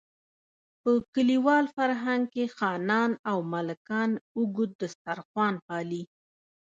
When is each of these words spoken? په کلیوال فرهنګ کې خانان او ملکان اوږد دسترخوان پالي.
په 0.81 0.91
کلیوال 1.15 1.65
فرهنګ 1.75 2.23
کې 2.33 2.45
خانان 2.57 3.11
او 3.29 3.37
ملکان 3.53 4.11
اوږد 4.37 4.71
دسترخوان 4.81 5.55
پالي. 5.67 6.03